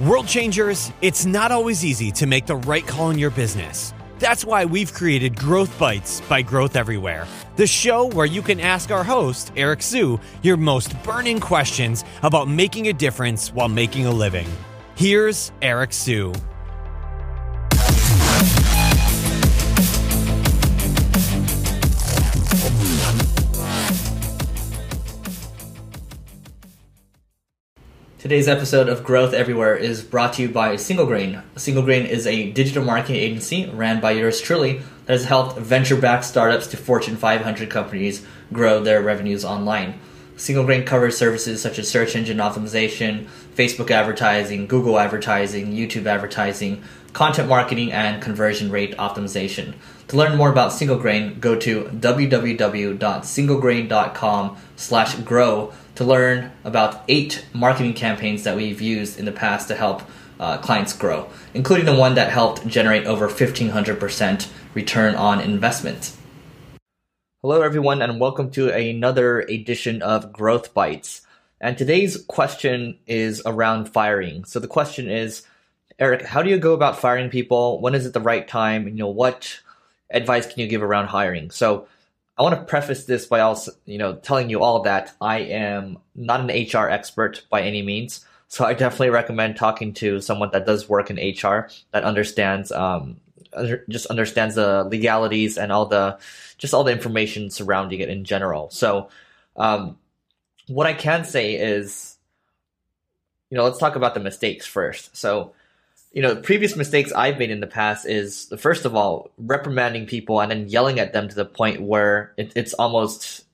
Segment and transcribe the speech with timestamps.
[0.00, 3.94] World changers, it's not always easy to make the right call in your business.
[4.18, 8.90] That's why we've created Growth Bites by Growth Everywhere, the show where you can ask
[8.90, 14.10] our host, Eric Siu, your most burning questions about making a difference while making a
[14.10, 14.48] living.
[14.96, 16.32] Here's Eric Siu.
[28.24, 31.42] Today's episode of Growth Everywhere is brought to you by Single Grain.
[31.56, 35.94] Single Grain is a digital marketing agency ran by yours truly that has helped venture
[35.94, 40.00] backed startups to Fortune 500 companies grow their revenues online.
[40.38, 43.26] Single Grain covers services such as search engine optimization,
[43.56, 46.82] Facebook advertising, Google advertising, YouTube advertising,
[47.14, 49.72] content marketing, and conversion rate optimization.
[50.08, 57.46] To learn more about Single Grain, go to www.singlegrain.com slash grow to learn about eight
[57.54, 60.02] marketing campaigns that we've used in the past to help
[60.40, 66.16] uh, clients grow, including the one that helped generate over 1500% return on investment.
[67.42, 71.20] Hello, everyone, and welcome to another edition of Growth Bites.
[71.60, 74.44] And today's question is around firing.
[74.44, 75.46] So the question is,
[75.98, 77.80] Eric, how do you go about firing people?
[77.80, 78.88] When is it the right time?
[78.88, 79.60] You know, what
[80.10, 81.50] advice can you give around hiring?
[81.50, 81.86] So
[82.36, 85.98] I want to preface this by also, you know, telling you all that I am
[86.16, 88.24] not an HR expert by any means.
[88.48, 93.20] So I definitely recommend talking to someone that does work in HR that understands, um,
[93.88, 96.18] just understands the legalities and all the,
[96.58, 98.68] just all the information surrounding it in general.
[98.70, 99.08] So,
[99.56, 99.96] um,
[100.66, 102.16] what I can say is,
[103.50, 105.16] you know, let's talk about the mistakes first.
[105.16, 105.52] So,
[106.14, 110.40] you know, previous mistakes I've made in the past is first of all reprimanding people
[110.40, 113.44] and then yelling at them to the point where it, it's almost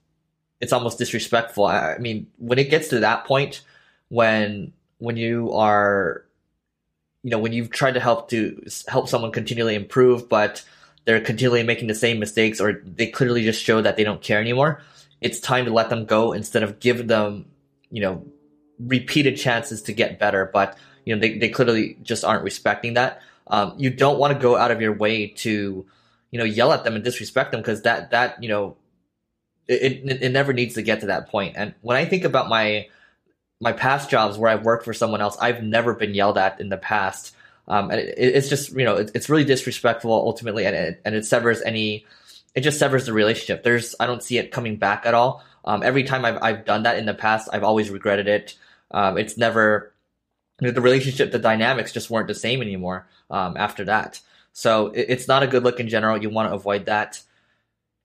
[0.61, 1.65] it's almost disrespectful.
[1.65, 3.63] I, I mean, when it gets to that point,
[4.09, 6.23] when when you are,
[7.23, 10.63] you know, when you've tried to help to help someone continually improve, but
[11.05, 14.39] they're continually making the same mistakes, or they clearly just show that they don't care
[14.39, 14.83] anymore.
[15.19, 17.45] It's time to let them go instead of give them,
[17.89, 18.23] you know,
[18.79, 20.47] repeated chances to get better.
[20.53, 23.21] But you know they, they clearly just aren't respecting that.
[23.47, 25.85] Um, you don't want to go out of your way to
[26.31, 28.77] you know yell at them and disrespect them because that that you know
[29.67, 31.55] it, it, it never needs to get to that point.
[31.57, 32.87] And when i think about my
[33.59, 36.69] my past jobs where i've worked for someone else i've never been yelled at in
[36.69, 37.35] the past.
[37.67, 41.13] Um, and it, it's just you know it, it's really disrespectful ultimately and it, and
[41.13, 42.05] it severs any
[42.55, 43.63] it just severs the relationship.
[43.63, 45.43] There's i don't see it coming back at all.
[45.63, 48.55] Um, every time I've, I've done that in the past i've always regretted it.
[48.89, 49.90] Um, it's never
[50.69, 54.21] the relationship, the dynamics just weren't the same anymore um, after that.
[54.53, 56.21] So it, it's not a good look in general.
[56.21, 57.21] You want to avoid that.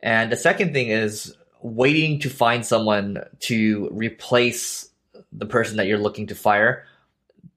[0.01, 4.89] And the second thing is waiting to find someone to replace
[5.33, 6.85] the person that you're looking to fire.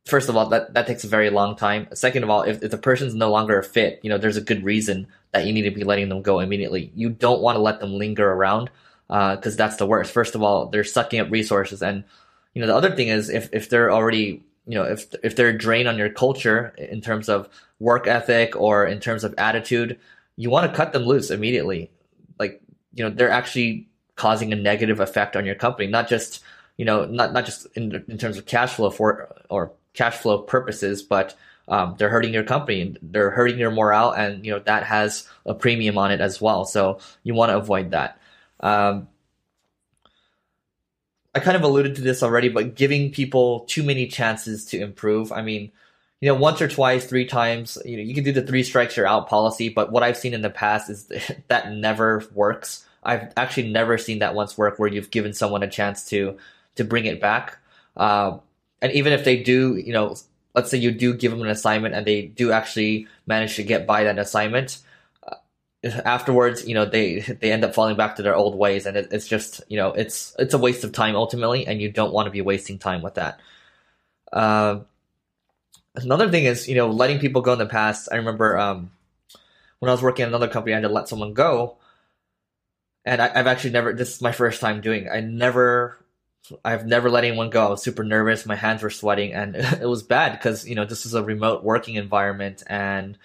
[0.05, 1.88] First of all, that, that takes a very long time.
[1.93, 4.41] Second of all, if, if the person's no longer a fit, you know, there's a
[4.41, 6.91] good reason that you need to be letting them go immediately.
[6.95, 8.71] You don't want to let them linger around
[9.07, 10.11] because uh, that's the worst.
[10.11, 11.83] First of all, they're sucking up resources.
[11.83, 12.03] And,
[12.53, 15.52] you know, the other thing is if, if they're already you know if if they're
[15.52, 17.50] drained on your culture in terms of
[17.80, 20.00] work ethic or in terms of attitude
[20.35, 21.91] you want to cut them loose immediately.
[22.38, 22.62] Like
[22.94, 26.44] you know they're actually causing a negative effect on your company not just
[26.78, 30.38] you know not not just in, in terms of cash flow for or cash flow
[30.38, 31.36] purposes but
[31.68, 35.28] um, they're hurting your company and they're hurting your morale and you know that has
[35.46, 36.66] a premium on it as well.
[36.66, 38.19] So you want to avoid that.
[38.59, 39.07] Um,
[41.35, 45.31] I kind of alluded to this already, but giving people too many chances to improve.
[45.31, 45.72] I mean,
[46.22, 48.97] you know, once or twice, three times, you know, you can do the three strikes
[48.97, 51.09] you're out policy, but what I've seen in the past is
[51.47, 52.85] that never works.
[53.03, 56.38] I've actually never seen that once work where you've given someone a chance to
[56.75, 57.57] to bring it back.
[57.95, 58.38] Uh,
[58.81, 60.16] and even if they do, you know,
[60.56, 63.85] let's say you do give them an assignment and they do actually manage to get
[63.85, 64.79] by that assignment,
[65.84, 69.09] afterwards, you know, they they end up falling back to their old ways, and it,
[69.12, 72.25] it's just you know, it's it's a waste of time ultimately, and you don't want
[72.25, 73.40] to be wasting time with that.
[74.31, 74.81] Uh,
[75.95, 78.09] another thing is, you know, letting people go in the past.
[78.12, 78.92] I remember um,
[79.80, 81.77] when I was working at another company, I had to let someone go,
[83.06, 83.94] and I, have actually never.
[83.94, 85.09] This is my first time doing.
[85.09, 85.98] I never.
[86.65, 87.68] I've never let anyone go.
[87.68, 88.45] I was super nervous.
[88.45, 91.63] My hands were sweating, and it was bad because you know this is a remote
[91.63, 93.18] working environment, and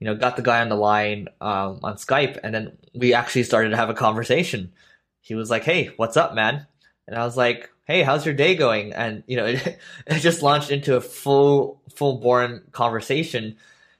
[0.00, 3.42] you know, got the guy on the line um, on Skype, and then we actually
[3.44, 4.72] started to have a conversation.
[5.20, 6.66] He was like, "Hey, what's up, man?"
[7.06, 10.42] And I was like, "Hey, how's your day going?" And you know, it, it just
[10.42, 13.56] launched into a full, full born conversation.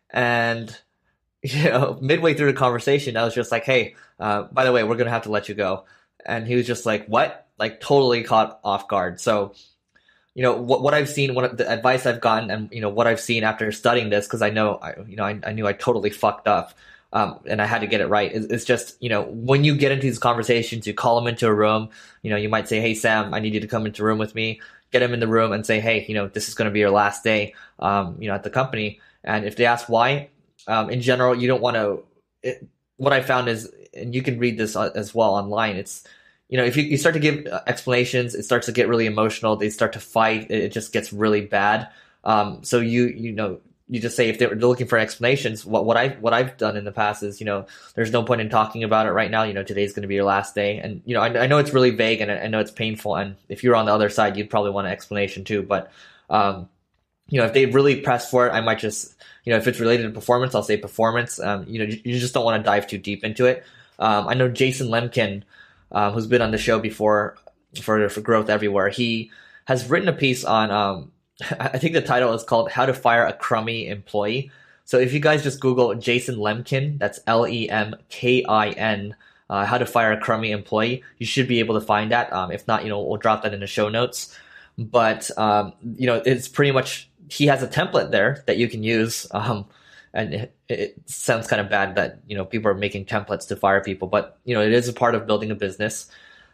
[0.09, 0.77] And
[1.43, 4.83] you know, midway through the conversation, I was just like, "Hey, uh, by the way,
[4.83, 5.85] we're gonna have to let you go."
[6.25, 9.21] And he was just like, "What?" Like totally caught off guard.
[9.21, 9.53] So
[10.35, 13.07] you know what what I've seen, what the advice I've gotten, and you know what
[13.07, 15.73] I've seen after studying this, because I know I you know I, I knew I
[15.73, 16.75] totally fucked up.
[17.13, 18.31] Um, and I had to get it right.
[18.33, 21.49] It's, it's, just, you know, when you get into these conversations, you call them into
[21.49, 21.89] a room,
[22.23, 24.19] you know, you might say, Hey, Sam, I need you to come into a room
[24.19, 24.61] with me,
[24.93, 26.79] get them in the room and say, Hey, you know, this is going to be
[26.79, 29.01] your last day, um, you know, at the company.
[29.25, 30.29] And if they ask why,
[30.69, 32.57] um, in general, you don't want to,
[32.97, 35.75] what I found is, and you can read this uh, as well online.
[35.75, 36.05] It's,
[36.51, 39.07] you know, if you, you start to give uh, explanations, it starts to get really
[39.07, 39.57] emotional.
[39.57, 40.51] They start to fight.
[40.51, 41.89] It just gets really bad.
[42.25, 45.97] Um, so you, you know, you just say if they're looking for explanations, what, what
[45.97, 48.85] I, what I've done in the past is, you know, there's no point in talking
[48.85, 49.45] about it right now.
[49.45, 50.79] You know, today's going to be your last day.
[50.79, 53.17] And, you know, I, I know it's really vague and I, I know it's painful.
[53.17, 55.63] And if you're on the other side, you'd probably want an explanation too.
[55.63, 55.91] But,
[56.29, 56.69] um,
[57.29, 59.15] you know, if they really press for it, I might just,
[59.45, 61.39] you know, if it's related to performance, I'll say performance.
[61.41, 63.65] Um, you know, you, you just don't want to dive too deep into it.
[64.01, 65.43] Um, I know Jason Lemkin,
[65.93, 67.37] uh, who's been on the show before
[67.81, 68.89] for for Growth Everywhere.
[68.89, 69.31] He
[69.67, 70.71] has written a piece on.
[70.71, 71.13] Um,
[71.59, 74.51] I think the title is called "How to Fire a Crummy Employee."
[74.91, 79.15] So if you guys just Google Jason Lemkin, that's L E M K I N,
[79.49, 82.33] uh, how to fire a crummy employee, you should be able to find that.
[82.33, 84.37] Um, if not, you know, we'll drop that in the show notes.
[84.77, 88.83] But um, you know, it's pretty much he has a template there that you can
[88.83, 89.29] use.
[89.31, 89.67] Um,
[90.13, 93.57] and it, it, sounds kind of bad that you know people are making templates to
[93.57, 96.11] fire people, but you know it is a part of building a business.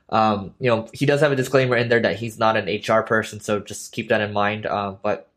[0.09, 3.03] Um, you know he does have a disclaimer in there that he's not an HR
[3.03, 4.67] person, so just keep that in mind.
[4.67, 5.31] Uh, but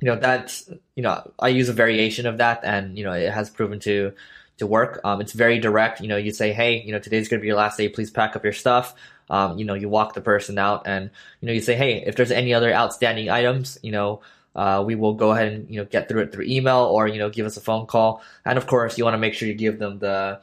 [0.00, 3.32] you know that's you know I use a variation of that, and you know it
[3.32, 4.12] has proven to
[4.58, 5.00] to work.
[5.04, 6.00] Um, it's very direct.
[6.00, 7.88] You know you say, hey, you know today's going to be your last day.
[7.88, 8.94] Please pack up your stuff.
[9.30, 11.10] Um, you know you walk the person out, and
[11.40, 14.20] you know you say, hey, if there's any other outstanding items, you know
[14.58, 17.18] uh, we will go ahead and you know get through it through email or you
[17.18, 18.20] know give us a phone call.
[18.44, 20.40] And of course, you want to make sure you give them the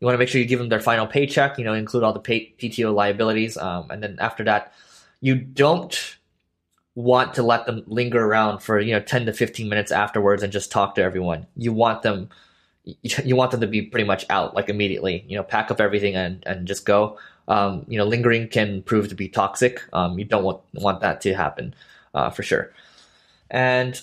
[0.00, 1.56] you want to make sure you give them their final paycheck.
[1.56, 4.72] You know, include all the pay, PTO liabilities, um, and then after that,
[5.20, 6.16] you don't
[6.96, 10.52] want to let them linger around for you know 10 to 15 minutes afterwards and
[10.52, 11.46] just talk to everyone.
[11.56, 12.30] You want them
[13.02, 15.24] you want them to be pretty much out like immediately.
[15.28, 17.18] You know, pack up everything and and just go.
[17.46, 19.80] Um, you know, lingering can prove to be toxic.
[19.92, 21.72] Um, you don't want want that to happen
[22.14, 22.72] uh, for sure.
[23.54, 24.00] And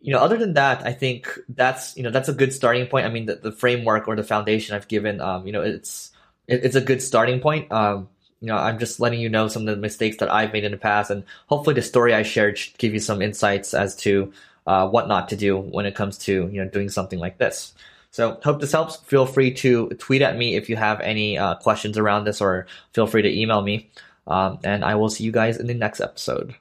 [0.00, 3.06] you know, other than that, I think that's you know that's a good starting point.
[3.06, 6.12] I mean, the, the framework or the foundation I've given, um, you know, it's
[6.46, 7.72] it, it's a good starting point.
[7.72, 8.10] Um,
[8.42, 10.72] you know, I'm just letting you know some of the mistakes that I've made in
[10.72, 14.30] the past, and hopefully the story I shared should give you some insights as to
[14.66, 17.72] uh, what not to do when it comes to you know doing something like this.
[18.10, 18.96] So hope this helps.
[18.96, 22.66] Feel free to tweet at me if you have any uh, questions around this, or
[22.92, 23.90] feel free to email me.
[24.26, 26.54] Um, and I will see you guys in the next episode.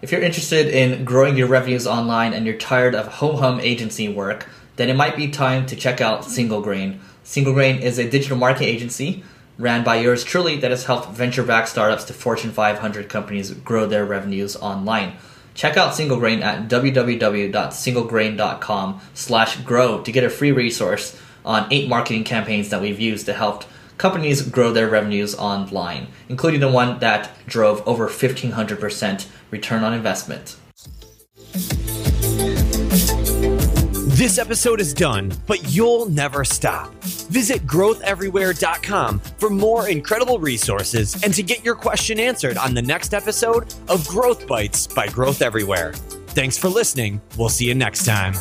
[0.00, 4.08] If you're interested in growing your revenues online and you're tired of home hum agency
[4.08, 7.00] work, then it might be time to check out Single Grain.
[7.24, 9.24] Single Grain is a digital marketing agency
[9.58, 14.04] ran by yours truly that has helped venture-backed startups to Fortune 500 companies grow their
[14.04, 15.16] revenues online.
[15.54, 21.88] Check out Single Grain at www.singlegrain.com slash grow to get a free resource on eight
[21.88, 23.64] marketing campaigns that we've used to help
[23.98, 30.56] companies grow their revenues online, including the one that drove over 1500% return on investment.
[34.18, 36.92] This episode is done, but you'll never stop.
[37.30, 43.14] Visit growtheverywhere.com for more incredible resources and to get your question answered on the next
[43.14, 45.92] episode of Growth Bites by Growth Everywhere.
[46.28, 47.20] Thanks for listening.
[47.36, 48.34] We'll see you next time.